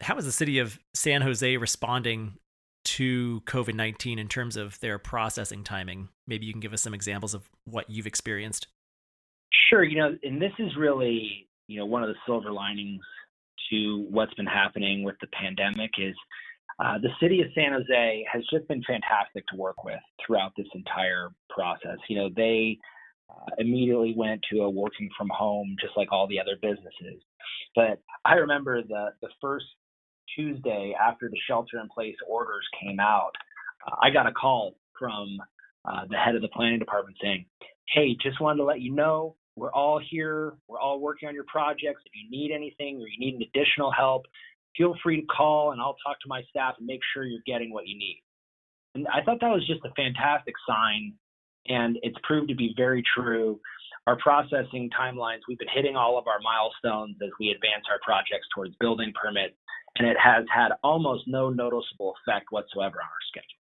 [0.00, 2.34] How is the city of San Jose responding
[2.84, 6.08] to COVID 19 in terms of their processing timing?
[6.26, 8.68] Maybe you can give us some examples of what you've experienced.
[9.70, 9.82] Sure.
[9.82, 13.02] You know, and this is really, you know, one of the silver linings
[13.70, 16.14] to what's been happening with the pandemic is
[16.78, 20.66] uh, the city of San Jose has just been fantastic to work with throughout this
[20.74, 21.98] entire process.
[22.08, 22.78] You know, they
[23.28, 27.20] uh, immediately went to a working from home, just like all the other businesses.
[27.74, 29.66] But I remember the the first
[30.38, 33.32] Tuesday after the shelter in place orders came out,
[33.86, 35.38] uh, I got a call from
[35.84, 37.44] uh, the head of the planning department saying,
[37.88, 40.54] "Hey, just wanted to let you know we're all here.
[40.68, 42.02] We're all working on your projects.
[42.06, 44.26] If you need anything or you need additional help,
[44.76, 47.72] feel free to call and I'll talk to my staff and make sure you're getting
[47.72, 48.22] what you need."
[48.94, 51.14] And I thought that was just a fantastic sign,
[51.66, 53.60] and it's proved to be very true
[54.08, 58.48] our processing timelines, we've been hitting all of our milestones as we advance our projects
[58.54, 59.54] towards building permits
[59.98, 63.58] and it has had almost no noticeable effect whatsoever on our schedule.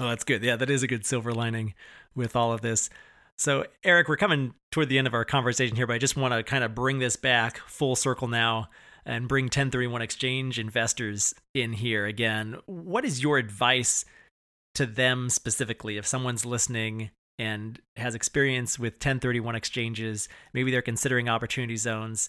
[0.00, 0.42] Oh, that's good.
[0.42, 1.74] Yeah, that is a good silver lining
[2.14, 2.90] with all of this.
[3.38, 6.34] So, Eric, we're coming toward the end of our conversation here, but I just want
[6.34, 8.68] to kind of bring this back full circle now
[9.04, 12.56] and bring 1031 exchange investors in here again.
[12.66, 14.04] What is your advice
[14.74, 21.28] to them specifically if someone's listening and has experience with 1031 exchanges, maybe they're considering
[21.28, 22.28] opportunity zones?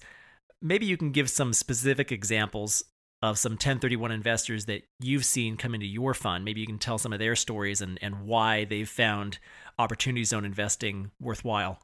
[0.61, 2.83] Maybe you can give some specific examples
[3.23, 6.43] of some 1031 investors that you've seen come into your fund.
[6.43, 9.39] Maybe you can tell some of their stories and, and why they've found
[9.79, 11.79] opportunity zone investing worthwhile.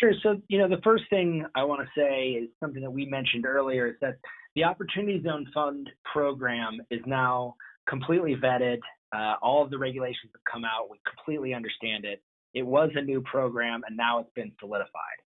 [0.00, 0.12] Sure.
[0.22, 3.44] So, you know, the first thing I want to say is something that we mentioned
[3.44, 4.16] earlier is that
[4.54, 7.54] the Opportunity Zone Fund program is now
[7.86, 8.78] completely vetted.
[9.14, 10.90] Uh, all of the regulations have come out.
[10.90, 12.22] We completely understand it.
[12.54, 15.18] It was a new program and now it's been solidified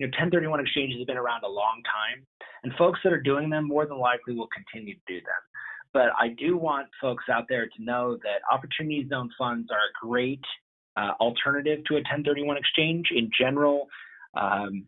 [0.00, 2.26] you know, 1031 exchanges have been around a long time,
[2.64, 5.42] and folks that are doing them more than likely will continue to do them.
[5.92, 10.06] But I do want folks out there to know that opportunity zone funds are a
[10.06, 10.40] great
[10.96, 13.08] uh, alternative to a 1031 exchange.
[13.14, 13.88] In general,
[14.34, 14.86] um,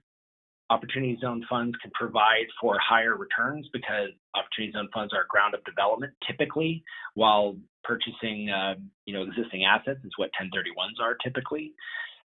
[0.70, 5.62] opportunity zone funds can provide for higher returns because opportunity zone funds are ground up
[5.64, 6.82] development typically,
[7.14, 11.74] while purchasing uh, you know existing assets is what 1031s are typically.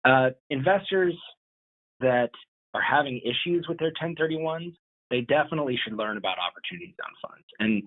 [0.04, 1.14] Uh, investors
[2.00, 2.32] that
[2.74, 4.74] are having issues with their 1031s,
[5.10, 7.46] they definitely should learn about opportunity zone funds.
[7.60, 7.84] And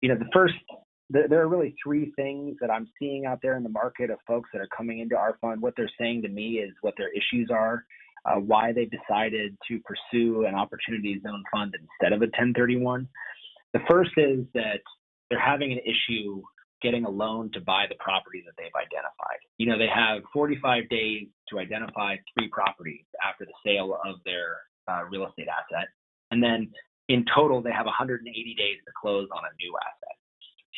[0.00, 0.54] you know, the first
[1.10, 4.48] there are really three things that I'm seeing out there in the market of folks
[4.52, 5.60] that are coming into our fund.
[5.60, 7.84] What they're saying to me is what their issues are,
[8.24, 13.06] uh, why they decided to pursue an opportunity zone fund instead of a 1031.
[13.74, 14.80] The first is that
[15.28, 16.42] they're having an issue
[16.84, 19.40] getting a loan to buy the property that they've identified.
[19.56, 24.60] You know, they have 45 days to identify three properties after the sale of their
[24.86, 25.88] uh, real estate asset.
[26.30, 26.70] And then
[27.08, 30.16] in total, they have 180 days to close on a new asset.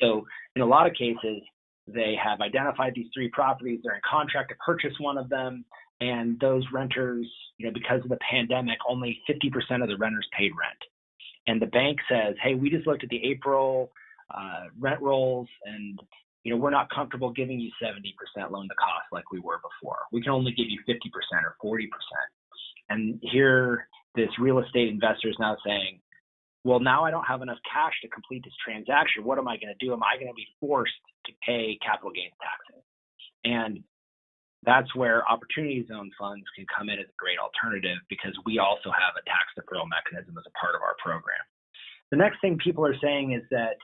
[0.01, 1.42] So in a lot of cases,
[1.88, 3.81] they have identified these three properties.
[3.83, 5.64] They're in contract to purchase one of them.
[6.01, 7.27] And those renters,
[7.59, 10.79] you know, because of the pandemic, only 50% of the renters paid rent.
[11.47, 13.90] And the bank says, hey, we just looked at the April
[14.32, 15.98] uh, rent rolls, and
[16.44, 19.98] you know we're not comfortable giving you 70% loan to cost like we were before.
[20.12, 20.98] We can only give you 50%
[21.44, 21.88] or 40%.
[22.88, 26.00] And here, this real estate investor is now saying,
[26.64, 29.24] well, now I don't have enough cash to complete this transaction.
[29.24, 29.92] What am I going to do?
[29.92, 32.82] Am I going to be forced to pay capital gains taxes?
[33.44, 33.84] And
[34.66, 38.90] that's where opportunity zone funds can come in as a great alternative because we also
[38.90, 41.38] have a tax deferral mechanism as a part of our program.
[42.10, 43.78] The next thing people are saying is that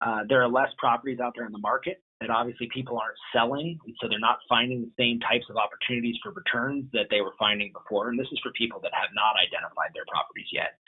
[0.00, 3.78] uh, there are less properties out there in the market that obviously people aren't selling,
[4.00, 7.72] so they're not finding the same types of opportunities for returns that they were finding
[7.72, 8.08] before.
[8.08, 10.78] And this is for people that have not identified their properties yet.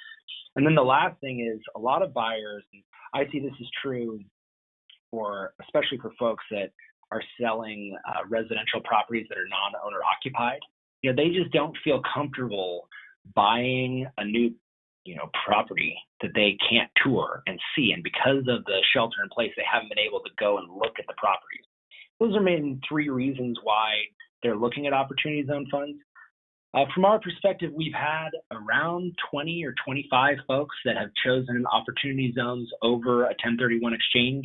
[0.57, 2.65] And then the last thing is a lot of buyers,
[3.15, 4.21] I see this is true
[5.11, 6.71] for especially for folks that
[7.13, 10.61] are selling uh, residential properties that are non-owner occupied.
[11.03, 12.89] You know, they just don't feel comfortable
[13.35, 14.55] buying a new
[15.05, 19.29] you know property that they can't tour and see and because of the shelter in
[19.31, 21.65] place they haven't been able to go and look at the properties.
[22.19, 23.95] Those are main three reasons why
[24.43, 25.99] they're looking at opportunity zone funds.
[26.73, 32.33] Uh, from our perspective we've had around 20 or 25 folks that have chosen opportunity
[32.37, 34.45] zones over a 1031 exchange.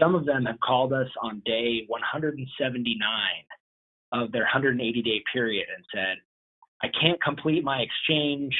[0.00, 3.00] Some of them have called us on day 179
[4.12, 6.16] of their 180 day period and said,
[6.82, 8.54] I can't complete my exchange.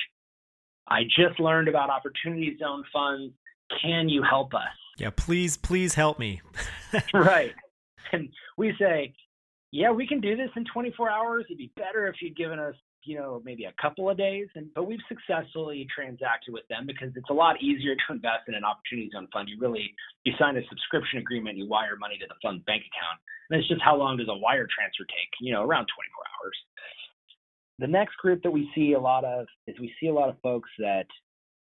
[0.91, 3.33] I just learned about Opportunity Zone funds.
[3.81, 4.75] Can you help us?
[4.99, 6.43] Yeah, please, please help me.
[7.15, 7.53] right.
[8.13, 8.29] And
[8.59, 9.15] we say,
[9.71, 11.45] yeah, we can do this in 24 hours.
[11.49, 12.75] It'd be better if you'd given us,
[13.05, 14.49] you know, maybe a couple of days.
[14.57, 18.55] And but we've successfully transacted with them because it's a lot easier to invest in
[18.55, 19.49] an opportunity zone fund.
[19.49, 23.23] You really you sign a subscription agreement, you wire money to the fund's bank account,
[23.49, 25.31] and it's just how long does a wire transfer take?
[25.41, 26.59] You know, around 24 hours.
[27.81, 30.37] The next group that we see a lot of is we see a lot of
[30.43, 31.07] folks that,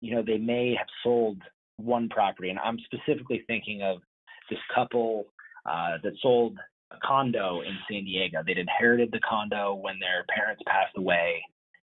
[0.02, 1.42] you know, they may have sold
[1.78, 3.98] one property, and I'm specifically thinking of
[4.50, 5.26] this couple
[5.66, 6.58] uh, that sold
[6.92, 8.44] a condo in San Diego.
[8.46, 11.42] They'd inherited the condo when their parents passed away,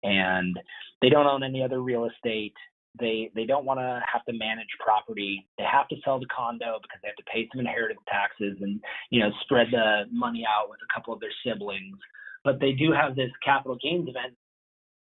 [0.02, 0.58] and
[1.02, 2.54] they don't own any other real estate.
[2.98, 5.46] They they don't want to have to manage property.
[5.58, 8.80] They have to sell the condo because they have to pay some inheritance taxes and
[9.10, 11.98] you know spread the money out with a couple of their siblings.
[12.44, 14.34] But they do have this capital gains event,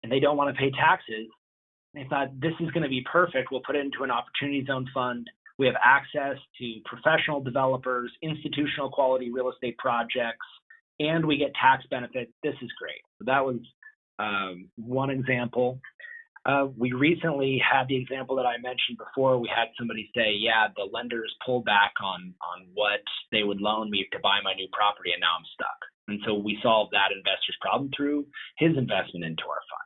[0.03, 1.27] and they don't want to pay taxes.
[1.93, 3.49] They thought this is going to be perfect.
[3.51, 5.29] We'll put it into an opportunity zone fund
[5.61, 10.47] we have access to professional developers, institutional quality real estate projects,
[10.99, 12.31] and we get tax benefits.
[12.41, 13.01] This is great.
[13.19, 13.59] So that was
[14.17, 15.79] um, one example.
[16.47, 19.37] Uh, we recently had the example that I mentioned before.
[19.37, 23.01] We had somebody say, "Yeah, the lenders pulled back on on what
[23.31, 26.35] they would loan me to buy my new property, and now I'm stuck." And so
[26.35, 28.25] we solved that investor's problem through
[28.57, 29.81] his investment into our fund.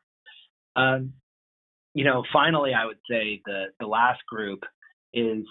[0.78, 1.14] Um,
[1.94, 4.64] you know, finally, I would say the the last group
[5.14, 5.46] is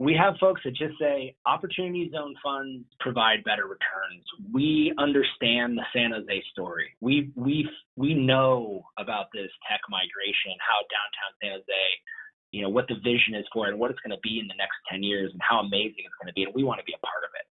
[0.00, 4.24] we have folks that just say opportunity zone funds provide better returns.
[4.50, 6.96] We understand the San Jose story.
[7.00, 11.84] We we we know about this tech migration, how downtown San Jose,
[12.50, 14.48] you know, what the vision is for it and what it's going to be in
[14.48, 16.88] the next 10 years and how amazing it's going to be and we want to
[16.88, 17.46] be a part of it.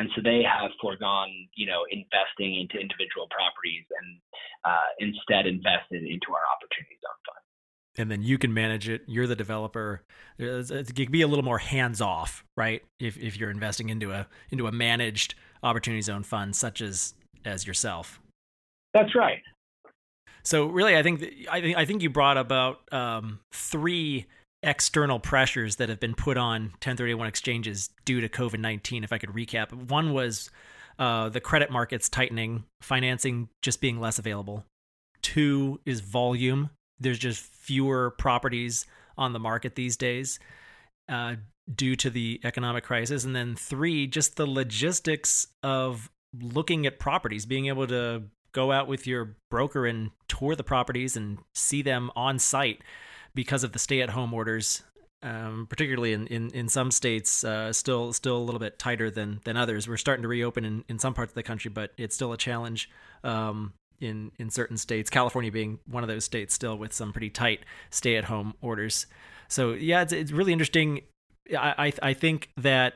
[0.00, 1.28] And so they have foregone,
[1.60, 4.08] you know, investing into individual properties and
[4.64, 7.44] uh, instead invested into our opportunity zone fund
[7.98, 9.02] and then you can manage it.
[9.06, 10.02] You're the developer.
[10.38, 12.82] It can be a little more hands off, right?
[12.98, 17.66] If if you're investing into a into a managed opportunity zone fund such as as
[17.66, 18.20] yourself.
[18.94, 19.42] That's right.
[20.42, 24.26] So really, I think I think I think you brought about um, three
[24.62, 29.04] external pressures that have been put on 1031 exchanges due to COVID 19.
[29.04, 30.50] If I could recap, one was
[30.98, 34.64] uh, the credit markets tightening, financing just being less available.
[35.22, 38.86] Two is volume there's just fewer properties
[39.16, 40.38] on the market these days
[41.08, 41.36] uh,
[41.74, 43.24] due to the economic crisis.
[43.24, 48.86] And then three, just the logistics of looking at properties, being able to go out
[48.86, 52.82] with your broker and tour the properties and see them on site
[53.34, 54.82] because of the stay-at-home orders.
[55.22, 59.40] Um, particularly in, in, in some states, uh, still still a little bit tighter than
[59.44, 59.86] than others.
[59.86, 62.38] We're starting to reopen in, in some parts of the country, but it's still a
[62.38, 62.88] challenge.
[63.22, 67.28] Um, in in certain states, California being one of those states still with some pretty
[67.28, 69.06] tight stay at home orders.
[69.48, 71.02] So yeah, it's it's really interesting.
[71.52, 72.94] I I, I think that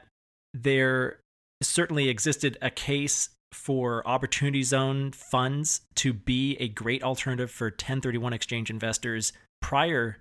[0.55, 1.19] there
[1.63, 8.33] certainly existed a case for opportunity zone funds to be a great alternative for 1031
[8.33, 9.33] exchange investors
[9.63, 10.19] prior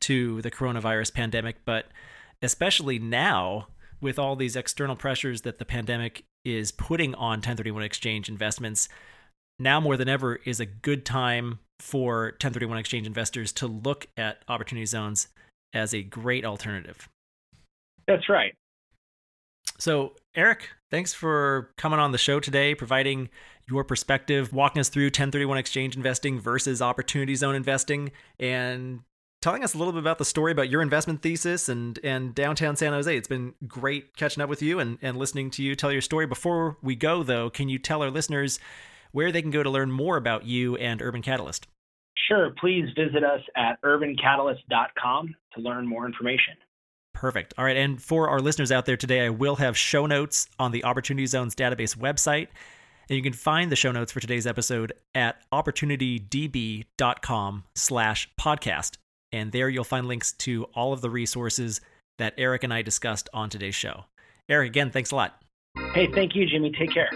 [0.00, 1.86] to the coronavirus pandemic, but
[2.42, 3.68] especially now
[4.00, 8.88] with all these external pressures that the pandemic is putting on 1031 exchange investments,
[9.58, 14.42] now more than ever is a good time for 1031 exchange investors to look at
[14.48, 15.28] opportunity zones
[15.74, 17.08] as a great alternative.
[18.06, 18.54] That's right.
[19.78, 23.28] So, Eric, thanks for coming on the show today, providing
[23.68, 29.00] your perspective, walking us through 1031 exchange investing versus opportunity zone investing, and
[29.46, 32.74] telling us a little bit about the story about your investment thesis and and downtown
[32.74, 33.16] San Jose.
[33.16, 36.26] It's been great catching up with you and, and listening to you tell your story.
[36.26, 38.58] Before we go, though, can you tell our listeners
[39.12, 41.66] where they can go to learn more about you and Urban Catalyst.
[42.28, 42.50] Sure.
[42.60, 46.52] Please visit us at urbancatalyst.com to learn more information.
[47.14, 47.54] Perfect.
[47.56, 47.78] All right.
[47.78, 51.24] And for our listeners out there today, I will have show notes on the Opportunity
[51.26, 52.48] Zones database website.
[53.08, 58.98] And you can find the show notes for today's episode at opportunitydb.com slash podcast.
[59.32, 61.80] And there you'll find links to all of the resources
[62.18, 64.04] that Eric and I discussed on today's show.
[64.48, 65.42] Eric, again, thanks a lot.
[65.94, 66.72] Hey, thank you, Jimmy.
[66.78, 67.10] Take care.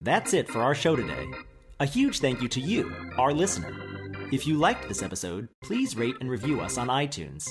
[0.00, 1.26] That's it for our show today.
[1.78, 3.72] A huge thank you to you, our listener.
[4.32, 7.48] If you liked this episode, please rate and review us on iTunes.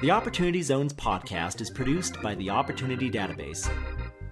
[0.00, 3.70] The Opportunity Zones podcast is produced by the Opportunity Database.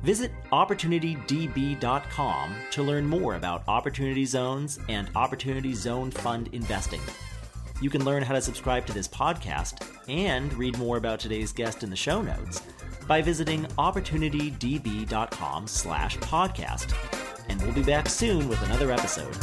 [0.02, 7.02] Visit OpportunityDB.com to learn more about Opportunity Zones and Opportunity Zone Fund investing.
[7.80, 11.82] You can learn how to subscribe to this podcast and read more about today's guest
[11.82, 12.62] in the show notes
[13.06, 16.94] by visiting opportunitydb.com slash podcast.
[17.48, 19.36] And we'll be back soon with another episode.